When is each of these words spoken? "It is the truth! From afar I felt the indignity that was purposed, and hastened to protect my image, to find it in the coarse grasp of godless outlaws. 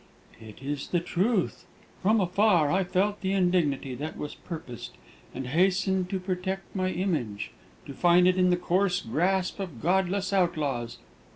"It 0.41 0.63
is 0.63 0.87
the 0.87 0.99
truth! 0.99 1.65
From 2.01 2.19
afar 2.21 2.71
I 2.71 2.83
felt 2.83 3.21
the 3.21 3.33
indignity 3.33 3.93
that 3.93 4.17
was 4.17 4.33
purposed, 4.33 4.93
and 5.31 5.45
hastened 5.45 6.09
to 6.09 6.19
protect 6.19 6.75
my 6.75 6.89
image, 6.89 7.51
to 7.85 7.93
find 7.93 8.27
it 8.27 8.35
in 8.35 8.49
the 8.49 8.57
coarse 8.57 8.99
grasp 8.99 9.59
of 9.59 9.79
godless 9.79 10.33
outlaws. 10.33 10.97